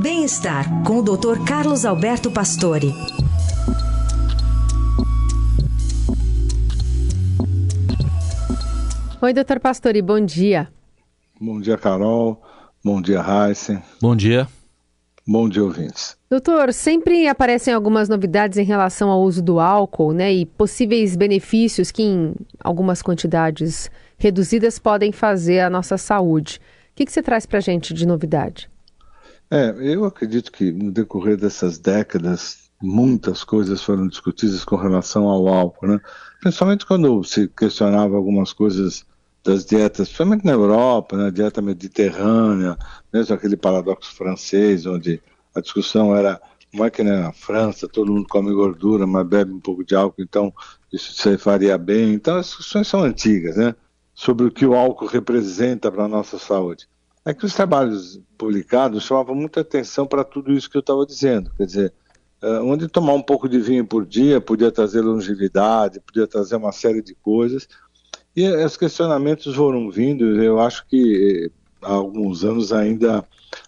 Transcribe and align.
Bem-estar 0.00 0.84
com 0.84 0.98
o 0.98 1.02
Dr. 1.02 1.44
Carlos 1.44 1.84
Alberto 1.84 2.30
Pastore. 2.30 2.94
Oi, 9.20 9.32
doutor 9.32 9.58
Pastore, 9.58 10.00
bom 10.00 10.20
dia. 10.20 10.68
Bom 11.40 11.60
dia, 11.60 11.76
Carol. 11.76 12.40
Bom 12.84 13.02
dia, 13.02 13.20
Heisen. 13.20 13.82
Bom 14.00 14.14
dia. 14.14 14.46
Bom 15.26 15.48
dia, 15.48 15.64
ouvintes. 15.64 16.16
Doutor, 16.30 16.72
sempre 16.72 17.26
aparecem 17.26 17.74
algumas 17.74 18.08
novidades 18.08 18.56
em 18.56 18.64
relação 18.64 19.10
ao 19.10 19.20
uso 19.20 19.42
do 19.42 19.58
álcool, 19.58 20.12
né? 20.12 20.32
E 20.32 20.46
possíveis 20.46 21.16
benefícios 21.16 21.90
que, 21.90 22.04
em 22.04 22.34
algumas 22.62 23.02
quantidades 23.02 23.90
reduzidas, 24.16 24.78
podem 24.78 25.10
fazer 25.10 25.58
à 25.58 25.68
nossa 25.68 25.98
saúde. 25.98 26.60
O 26.92 26.94
que, 26.94 27.04
que 27.04 27.10
você 27.10 27.20
traz 27.20 27.46
para 27.46 27.58
a 27.58 27.62
gente 27.62 27.92
de 27.92 28.06
novidade? 28.06 28.70
É, 29.50 29.74
eu 29.80 30.04
acredito 30.04 30.52
que 30.52 30.70
no 30.70 30.92
decorrer 30.92 31.36
dessas 31.38 31.78
décadas, 31.78 32.70
muitas 32.82 33.42
coisas 33.42 33.82
foram 33.82 34.06
discutidas 34.06 34.62
com 34.62 34.76
relação 34.76 35.26
ao 35.26 35.48
álcool, 35.48 35.86
né? 35.86 36.00
Principalmente 36.40 36.84
quando 36.84 37.24
se 37.24 37.48
questionava 37.48 38.14
algumas 38.14 38.52
coisas 38.52 39.06
das 39.42 39.64
dietas, 39.64 40.08
principalmente 40.08 40.44
na 40.44 40.52
Europa, 40.52 41.16
né? 41.16 41.30
dieta 41.30 41.62
mediterrânea, 41.62 42.76
mesmo 43.10 43.34
aquele 43.34 43.56
paradoxo 43.56 44.14
francês, 44.14 44.84
onde 44.84 45.22
a 45.54 45.60
discussão 45.60 46.14
era 46.14 46.38
como 46.70 46.84
é 46.84 46.90
que 46.90 47.02
na 47.02 47.32
França 47.32 47.88
todo 47.88 48.12
mundo 48.12 48.28
come 48.28 48.52
gordura, 48.52 49.06
mas 49.06 49.26
bebe 49.26 49.52
um 49.52 49.60
pouco 49.60 49.82
de 49.82 49.94
álcool, 49.94 50.20
então 50.22 50.52
isso 50.92 51.14
se 51.14 51.38
faria 51.38 51.78
bem. 51.78 52.12
Então 52.12 52.36
as 52.36 52.48
discussões 52.48 52.86
são 52.86 53.02
antigas, 53.02 53.56
né? 53.56 53.74
Sobre 54.12 54.46
o 54.46 54.50
que 54.50 54.66
o 54.66 54.74
álcool 54.74 55.06
representa 55.06 55.90
para 55.90 56.04
a 56.04 56.08
nossa 56.08 56.38
saúde 56.38 56.86
é 57.28 57.34
que 57.34 57.44
os 57.44 57.52
trabalhos 57.52 58.18
publicados 58.38 59.04
chamavam 59.04 59.34
muita 59.34 59.60
atenção 59.60 60.06
para 60.06 60.24
tudo 60.24 60.50
isso 60.50 60.70
que 60.70 60.78
eu 60.78 60.80
estava 60.80 61.04
dizendo. 61.04 61.50
Quer 61.58 61.66
dizer, 61.66 61.92
uh, 62.42 62.64
onde 62.64 62.88
tomar 62.88 63.12
um 63.12 63.22
pouco 63.22 63.46
de 63.46 63.60
vinho 63.60 63.86
por 63.86 64.06
dia 64.06 64.40
podia 64.40 64.72
trazer 64.72 65.02
longevidade, 65.02 66.00
podia 66.00 66.26
trazer 66.26 66.56
uma 66.56 66.72
série 66.72 67.02
de 67.02 67.14
coisas. 67.14 67.68
E 68.34 68.48
os 68.48 68.78
questionamentos 68.78 69.54
foram 69.54 69.90
vindo, 69.90 70.42
eu 70.42 70.58
acho 70.58 70.86
que 70.86 71.50
eh, 71.50 71.86
há 71.86 71.92
alguns 71.92 72.44
anos 72.44 72.72
ainda 72.72 73.22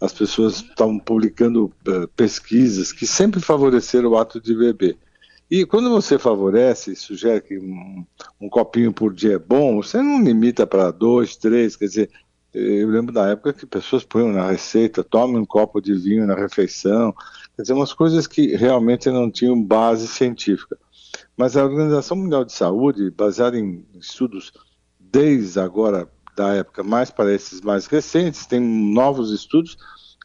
as 0.00 0.12
pessoas 0.12 0.56
estavam 0.56 0.98
publicando 0.98 1.66
uh, 1.86 2.08
pesquisas 2.16 2.90
que 2.90 3.06
sempre 3.06 3.40
favoreceram 3.40 4.10
o 4.10 4.16
ato 4.16 4.40
de 4.40 4.54
beber. 4.54 4.96
E 5.50 5.66
quando 5.66 5.90
você 5.90 6.18
favorece, 6.18 6.96
sugere 6.96 7.42
que 7.42 7.58
um, 7.58 8.06
um, 8.40 8.48
copinho 8.48 8.90
por 8.90 9.12
dia 9.12 9.34
é 9.34 9.38
bom, 9.38 9.82
você 9.82 10.00
não 10.00 10.22
limita 10.22 10.66
para 10.66 10.90
dois, 10.90 11.36
três, 11.36 11.76
quer 11.76 11.84
dizer, 11.84 12.10
eu 12.54 12.88
lembro 12.88 13.12
da 13.12 13.28
época 13.28 13.52
que 13.52 13.66
pessoas 13.66 14.04
punham 14.04 14.32
na 14.32 14.50
receita, 14.50 15.02
tome 15.02 15.38
um 15.38 15.44
copo 15.44 15.80
de 15.80 15.94
vinho 15.94 16.26
na 16.26 16.34
refeição, 16.34 17.14
quer 17.56 17.62
dizer, 17.62 17.72
umas 17.72 17.92
coisas 17.92 18.26
que 18.26 18.54
realmente 18.56 19.10
não 19.10 19.30
tinham 19.30 19.60
base 19.62 20.06
científica. 20.06 20.78
Mas 21.36 21.56
a 21.56 21.64
Organização 21.64 22.16
Mundial 22.16 22.44
de 22.44 22.52
Saúde, 22.52 23.10
baseada 23.10 23.58
em 23.58 23.86
estudos 23.98 24.52
desde 25.00 25.58
agora 25.60 26.08
da 26.36 26.54
época 26.54 26.82
mais 26.82 27.10
para 27.10 27.32
esses 27.32 27.60
mais 27.60 27.86
recentes, 27.86 28.46
tem 28.46 28.60
novos 28.60 29.32
estudos 29.32 29.76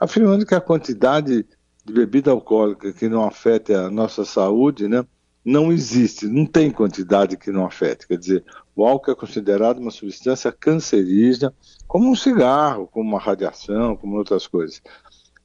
afirmando 0.00 0.46
que 0.46 0.54
a 0.54 0.60
quantidade 0.60 1.46
de 1.84 1.92
bebida 1.92 2.30
alcoólica 2.30 2.92
que 2.92 3.08
não 3.08 3.24
afeta 3.24 3.86
a 3.86 3.90
nossa 3.90 4.24
saúde, 4.24 4.88
né, 4.88 5.04
não 5.44 5.70
existe, 5.70 6.26
não 6.26 6.46
tem 6.46 6.70
quantidade 6.70 7.36
que 7.36 7.52
não 7.52 7.66
afete. 7.66 8.08
Quer 8.08 8.16
dizer, 8.16 8.44
o 8.74 8.86
álcool 8.86 9.10
é 9.10 9.14
considerado 9.14 9.78
uma 9.78 9.90
substância 9.90 10.50
cancerígena, 10.50 11.52
como 11.86 12.10
um 12.10 12.16
cigarro, 12.16 12.88
como 12.88 13.08
uma 13.08 13.20
radiação, 13.20 13.96
como 13.96 14.16
outras 14.16 14.46
coisas. 14.46 14.80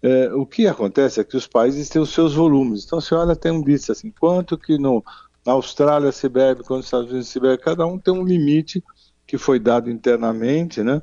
É, 0.01 0.33
o 0.33 0.45
que 0.45 0.65
acontece 0.65 1.19
é 1.19 1.23
que 1.23 1.35
os 1.35 1.45
países 1.45 1.89
têm 1.89 2.01
os 2.01 2.11
seus 2.11 2.33
volumes. 2.33 2.85
Então, 2.85 3.01
você 3.01 3.13
olha, 3.13 3.35
tem 3.35 3.51
um 3.51 3.59
índice 3.59 3.91
assim, 3.91 4.11
quanto 4.17 4.57
que 4.57 4.77
no, 4.77 5.03
na 5.45 5.53
Austrália 5.53 6.11
se 6.11 6.29
bebe, 6.29 6.61
quanto 6.61 6.77
nos 6.77 6.85
Estados 6.85 7.11
Unidos 7.11 7.27
se 7.27 7.39
bebe, 7.39 7.61
cada 7.61 7.85
um 7.85 7.99
tem 7.99 8.13
um 8.13 8.23
limite 8.23 8.81
que 9.27 9.37
foi 9.37 9.59
dado 9.59 9.91
internamente, 9.91 10.81
né? 10.81 11.01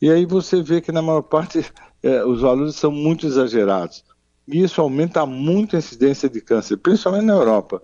E 0.00 0.10
aí 0.10 0.24
você 0.24 0.62
vê 0.62 0.80
que 0.80 0.90
na 0.90 1.02
maior 1.02 1.22
parte 1.22 1.64
é, 2.02 2.24
os 2.24 2.40
valores 2.40 2.76
são 2.76 2.90
muito 2.90 3.26
exagerados. 3.26 4.04
E 4.46 4.62
isso 4.62 4.80
aumenta 4.80 5.26
muito 5.26 5.76
a 5.76 5.78
incidência 5.78 6.28
de 6.28 6.40
câncer, 6.40 6.78
principalmente 6.78 7.26
na 7.26 7.34
Europa. 7.34 7.82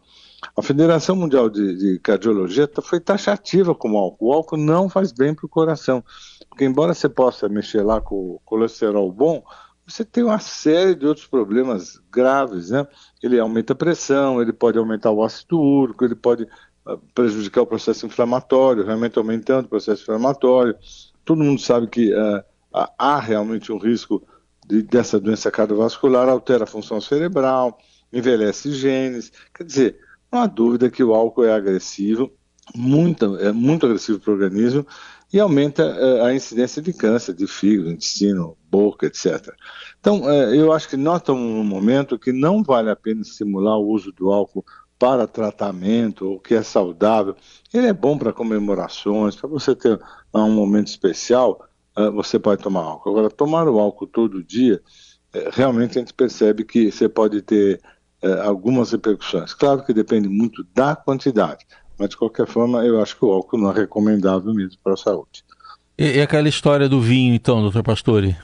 A 0.56 0.62
Federação 0.62 1.16
Mundial 1.16 1.48
de, 1.48 1.76
de 1.76 1.98
Cardiologia 1.98 2.68
foi 2.82 3.00
taxativa 3.00 3.74
com 3.74 3.92
o 3.92 3.96
álcool. 3.96 4.28
O 4.28 4.32
álcool 4.32 4.56
não 4.56 4.88
faz 4.88 5.12
bem 5.12 5.34
para 5.34 5.46
o 5.46 5.48
coração. 5.48 6.04
Porque, 6.48 6.64
embora 6.64 6.94
você 6.94 7.08
possa 7.08 7.48
mexer 7.48 7.82
lá 7.82 8.00
com 8.00 8.14
o 8.14 8.40
colesterol 8.44 9.10
bom, 9.10 9.42
você 9.86 10.04
tem 10.04 10.24
uma 10.24 10.38
série 10.38 10.94
de 10.94 11.06
outros 11.06 11.26
problemas 11.26 12.00
graves, 12.10 12.70
né? 12.70 12.86
Ele 13.22 13.38
aumenta 13.38 13.72
a 13.72 13.76
pressão, 13.76 14.40
ele 14.40 14.52
pode 14.52 14.78
aumentar 14.78 15.10
o 15.10 15.22
ácido 15.22 15.60
úrico, 15.60 16.04
ele 16.04 16.14
pode 16.14 16.44
uh, 16.86 16.98
prejudicar 17.14 17.62
o 17.62 17.66
processo 17.66 18.06
inflamatório, 18.06 18.84
realmente 18.84 19.18
aumentando 19.18 19.66
o 19.66 19.68
processo 19.68 20.02
inflamatório. 20.02 20.76
Todo 21.24 21.42
mundo 21.42 21.60
sabe 21.60 21.86
que 21.86 22.14
uh, 22.14 22.42
há 22.72 23.18
realmente 23.18 23.72
um 23.72 23.78
risco 23.78 24.22
de, 24.66 24.82
dessa 24.82 25.20
doença 25.20 25.50
cardiovascular, 25.50 26.28
altera 26.28 26.64
a 26.64 26.68
função 26.68 27.00
cerebral, 27.00 27.78
envelhece 28.12 28.72
genes. 28.72 29.32
Quer 29.54 29.64
dizer, 29.64 29.98
não 30.34 30.42
há 30.42 30.46
dúvida 30.46 30.90
que 30.90 31.02
o 31.02 31.14
álcool 31.14 31.44
é 31.44 31.52
agressivo, 31.52 32.32
muito, 32.74 33.36
é 33.38 33.52
muito 33.52 33.86
agressivo 33.86 34.18
para 34.18 34.30
o 34.32 34.34
organismo 34.34 34.84
e 35.32 35.38
aumenta 35.38 35.82
é, 35.82 36.26
a 36.26 36.34
incidência 36.34 36.82
de 36.82 36.92
câncer 36.92 37.34
de 37.34 37.46
fígado, 37.46 37.90
intestino, 37.90 38.56
boca, 38.68 39.06
etc. 39.06 39.54
Então, 40.00 40.28
é, 40.28 40.56
eu 40.56 40.72
acho 40.72 40.88
que 40.88 40.96
nós 40.96 41.18
estamos 41.18 41.40
num 41.40 41.62
momento 41.62 42.18
que 42.18 42.32
não 42.32 42.64
vale 42.64 42.90
a 42.90 42.96
pena 42.96 43.20
estimular 43.20 43.76
o 43.78 43.86
uso 43.86 44.10
do 44.12 44.32
álcool 44.32 44.64
para 44.98 45.26
tratamento, 45.26 46.32
o 46.32 46.40
que 46.40 46.54
é 46.54 46.62
saudável. 46.62 47.36
Ele 47.72 47.86
é 47.86 47.92
bom 47.92 48.18
para 48.18 48.32
comemorações, 48.32 49.36
para 49.36 49.48
você 49.48 49.74
ter 49.74 50.00
um 50.32 50.50
momento 50.50 50.88
especial, 50.88 51.64
é, 51.96 52.10
você 52.10 52.40
pode 52.40 52.60
tomar 52.60 52.80
álcool. 52.80 53.10
Agora, 53.10 53.30
tomar 53.30 53.68
o 53.68 53.78
álcool 53.78 54.06
todo 54.08 54.42
dia, 54.42 54.82
realmente 55.52 55.98
a 55.98 56.00
gente 56.00 56.14
percebe 56.14 56.64
que 56.64 56.90
você 56.90 57.08
pode 57.08 57.42
ter 57.42 57.80
é, 58.24 58.40
algumas 58.40 58.90
repercussões. 58.90 59.52
Claro 59.52 59.84
que 59.84 59.92
depende 59.92 60.30
muito 60.30 60.66
da 60.74 60.96
quantidade, 60.96 61.66
mas 61.98 62.08
de 62.08 62.16
qualquer 62.16 62.46
forma 62.46 62.82
eu 62.82 63.02
acho 63.02 63.18
que 63.18 63.24
o 63.26 63.30
álcool 63.30 63.58
não 63.58 63.70
é 63.70 63.74
recomendável 63.74 64.54
mesmo 64.54 64.78
para 64.82 64.94
a 64.94 64.96
saúde. 64.96 65.44
E, 65.98 66.16
e 66.16 66.22
aquela 66.22 66.48
história 66.48 66.88
do 66.88 67.02
vinho, 67.02 67.34
então, 67.34 67.60
doutor 67.60 67.82
Pastore? 67.82 68.34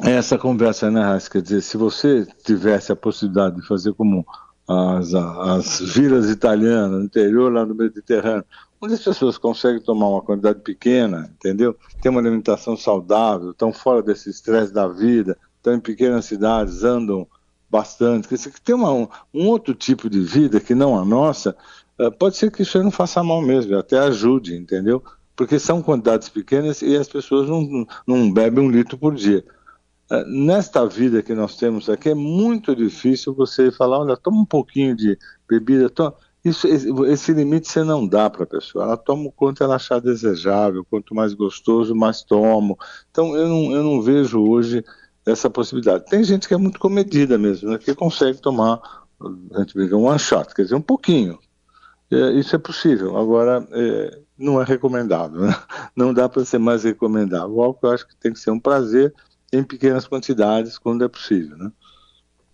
Essa 0.00 0.38
conversa, 0.38 0.92
né, 0.92 1.02
Raiz? 1.02 1.28
Quer 1.28 1.42
dizer, 1.42 1.60
se 1.60 1.76
você 1.76 2.24
tivesse 2.44 2.92
a 2.92 2.96
possibilidade 2.96 3.56
de 3.56 3.66
fazer 3.66 3.92
como 3.94 4.24
as, 4.68 5.12
as 5.12 5.80
vilas 5.80 6.30
italianas, 6.30 7.00
no 7.00 7.04
interior 7.04 7.52
lá 7.52 7.66
no 7.66 7.74
Mediterrâneo, 7.74 8.44
onde 8.80 8.94
as 8.94 9.02
pessoas 9.02 9.36
conseguem 9.36 9.82
tomar 9.82 10.08
uma 10.08 10.22
quantidade 10.22 10.60
pequena, 10.60 11.28
entendeu? 11.34 11.76
Tem 12.00 12.12
uma 12.12 12.20
alimentação 12.20 12.76
saudável, 12.76 13.50
estão 13.50 13.72
fora 13.72 14.04
desse 14.04 14.30
estresse 14.30 14.72
da 14.72 14.86
vida, 14.86 15.36
estão 15.56 15.74
em 15.74 15.80
pequenas 15.80 16.26
cidades, 16.26 16.84
andam 16.84 17.26
bastante. 17.70 18.28
Quer 18.28 18.36
dizer, 18.36 18.52
que 18.52 18.60
tem 18.60 18.74
uma, 18.74 18.92
um, 18.92 19.08
outro 19.46 19.74
tipo 19.74 20.08
de 20.08 20.20
vida 20.20 20.60
que 20.60 20.74
não 20.74 20.98
a 20.98 21.04
nossa, 21.04 21.56
uh, 21.98 22.10
pode 22.12 22.36
ser 22.36 22.50
que 22.50 22.62
isso 22.62 22.82
não 22.82 22.90
faça 22.90 23.22
mal 23.22 23.42
mesmo, 23.42 23.76
até 23.76 23.98
ajude, 23.98 24.56
entendeu? 24.56 25.02
Porque 25.36 25.58
são 25.58 25.82
quantidades 25.82 26.28
pequenas 26.28 26.82
e 26.82 26.96
as 26.96 27.08
pessoas 27.08 27.48
não, 27.48 27.86
não 28.06 28.32
bebem 28.32 28.64
um 28.64 28.70
litro 28.70 28.96
por 28.96 29.14
dia. 29.14 29.44
Uh, 30.10 30.24
nesta 30.26 30.86
vida 30.86 31.22
que 31.22 31.34
nós 31.34 31.56
temos 31.56 31.88
aqui, 31.88 32.10
é 32.10 32.14
muito 32.14 32.74
difícil 32.74 33.34
você 33.34 33.70
falar, 33.70 34.00
olha, 34.00 34.16
toma 34.16 34.40
um 34.40 34.46
pouquinho 34.46 34.96
de 34.96 35.18
bebida, 35.48 35.90
toma... 35.90 36.14
Isso, 36.44 36.68
esse 36.68 37.32
limite 37.32 37.68
você 37.68 37.82
não 37.82 38.06
dá 38.06 38.30
para 38.30 38.44
a 38.44 38.46
pessoa. 38.46 38.84
Ela 38.84 38.96
toma 38.96 39.24
o 39.24 39.32
quanto 39.32 39.62
ela 39.62 39.74
achar 39.74 40.00
desejável, 40.00 40.86
quanto 40.88 41.14
mais 41.14 41.34
gostoso, 41.34 41.94
mais 41.96 42.22
tomo. 42.22 42.78
Então, 43.10 43.36
eu 43.36 43.48
não, 43.48 43.72
eu 43.72 43.82
não 43.82 44.00
vejo 44.00 44.40
hoje 44.40 44.84
essa 45.30 45.50
possibilidade. 45.50 46.06
Tem 46.06 46.22
gente 46.24 46.48
que 46.48 46.54
é 46.54 46.56
muito 46.56 46.78
comedida 46.78 47.36
mesmo, 47.38 47.70
né, 47.70 47.78
que 47.78 47.94
consegue 47.94 48.40
tomar, 48.40 48.80
a 49.52 49.60
gente 49.60 49.74
diga, 49.74 49.96
um 49.96 50.04
one 50.04 50.18
shot, 50.18 50.54
quer 50.54 50.62
dizer, 50.62 50.74
um 50.74 50.80
pouquinho. 50.80 51.38
É, 52.10 52.30
isso 52.32 52.56
é 52.56 52.58
possível, 52.58 53.16
agora 53.18 53.66
é, 53.70 54.18
não 54.38 54.60
é 54.60 54.64
recomendável, 54.64 55.42
né? 55.42 55.54
não 55.94 56.14
dá 56.14 56.28
para 56.28 56.44
ser 56.44 56.58
mais 56.58 56.84
recomendável. 56.84 57.56
O 57.56 57.62
álcool 57.62 57.88
eu 57.88 57.92
acho 57.92 58.08
que 58.08 58.16
tem 58.16 58.32
que 58.32 58.40
ser 58.40 58.50
um 58.50 58.58
prazer 58.58 59.12
em 59.52 59.62
pequenas 59.62 60.06
quantidades, 60.06 60.78
quando 60.78 61.04
é 61.04 61.08
possível. 61.08 61.56
Né? 61.56 61.70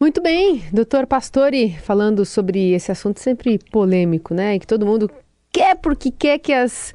Muito 0.00 0.20
bem, 0.20 0.64
doutor 0.72 1.06
Pastore, 1.06 1.76
falando 1.78 2.24
sobre 2.24 2.72
esse 2.72 2.90
assunto 2.90 3.20
sempre 3.20 3.58
polêmico, 3.70 4.34
né? 4.34 4.56
E 4.56 4.60
que 4.60 4.66
todo 4.66 4.86
mundo 4.86 5.08
quer 5.52 5.76
porque 5.76 6.10
quer 6.10 6.38
que 6.38 6.52
as 6.52 6.92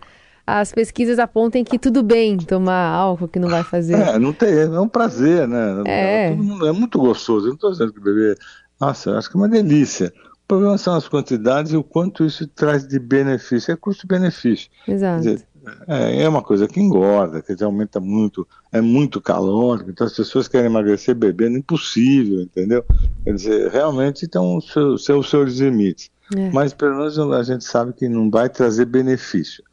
as 0.58 0.72
pesquisas 0.72 1.20
apontem 1.20 1.64
que 1.64 1.78
tudo 1.78 2.02
bem 2.02 2.38
tomar 2.38 2.90
álcool, 2.90 3.28
que 3.28 3.40
não 3.40 3.50
vai 3.50 3.64
fazer. 3.64 3.94
É, 3.94 4.18
não 4.18 4.34
tem, 4.34 4.50
é 4.50 4.80
um 4.80 4.88
prazer, 4.88 5.48
né? 5.48 5.84
É, 5.86 6.32
mundo, 6.32 6.68
é 6.68 6.72
muito 6.72 6.98
gostoso. 7.00 7.46
Eu 7.46 7.50
não 7.50 7.56
estou 7.56 7.72
dizendo 7.72 7.94
que 7.94 8.00
beber. 8.00 8.38
Nossa, 8.80 9.18
acho 9.18 9.30
que 9.30 9.38
é 9.38 9.40
uma 9.40 9.50
delícia. 9.50 10.14
O 10.44 10.48
problema 10.48 10.78
são 10.78 10.96
as 10.96 11.08
quantidades 11.08 11.74
e 11.74 11.78
o 11.78 11.84
quanto 11.84 12.26
isso 12.26 12.48
traz 12.48 12.88
de 12.88 12.98
benefício. 12.98 13.72
É 13.72 13.76
custo-benefício. 13.76 14.70
Exato. 14.88 15.24
Dizer, 15.24 15.48
É, 15.88 16.24
é 16.24 16.30
uma 16.30 16.42
coisa 16.42 16.68
que 16.68 16.80
engorda, 16.80 17.42
quer 17.42 17.54
dizer, 17.54 17.66
aumenta 17.66 18.00
muito, 18.00 18.48
é 18.72 18.82
muito 18.82 19.22
calórico, 19.22 19.92
então 19.92 20.08
as 20.08 20.16
pessoas 20.16 20.48
querem 20.48 20.68
emagrecer 20.68 21.14
bebendo, 21.14 21.58
impossível, 21.58 22.42
entendeu? 22.42 22.84
Quer 23.24 23.34
dizer, 23.34 23.70
realmente 23.70 24.28
tem 24.28 24.42
os 24.42 24.72
seus, 24.72 25.06
seus, 25.06 25.30
seus 25.30 25.60
limites. 25.60 26.10
É. 26.36 26.50
Mas 26.52 26.74
pelo 26.74 26.98
menos 26.98 27.20
a 27.20 27.44
gente 27.44 27.64
sabe 27.66 27.94
que 27.94 28.08
não 28.08 28.32
vai 28.32 28.50
trazer 28.50 28.86
benefício. 28.86 29.64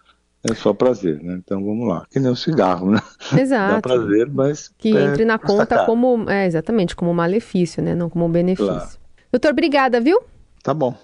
É 0.51 0.55
só 0.55 0.73
prazer, 0.73 1.23
né? 1.23 1.41
Então 1.45 1.65
vamos 1.65 1.89
lá. 1.89 2.07
Que 2.11 2.19
nem 2.19 2.31
o 2.31 2.37
cigarro, 2.37 2.91
né? 2.91 3.01
Exato. 3.39 3.75
Dá 3.75 3.81
prazer, 3.81 4.31
mas. 4.31 4.71
Que 4.79 4.97
é, 4.97 5.05
entre 5.05 5.25
na 5.25 5.39
conta 5.39 5.77
caro. 5.77 5.87
como. 5.87 6.29
É, 6.31 6.47
exatamente, 6.47 6.95
como 6.95 7.13
malefício, 7.13 7.83
né? 7.83 7.95
Não 7.95 8.09
como 8.09 8.29
benefício. 8.29 8.73
Claro. 8.73 8.89
Doutor, 9.33 9.51
obrigada, 9.51 10.01
viu? 10.01 10.21
Tá 10.63 10.73
bom. 10.73 10.97